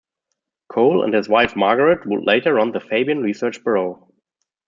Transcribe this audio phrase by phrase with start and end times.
[0.67, 4.11] Cole and his wife Margaret would later run the Fabian Research Bureau.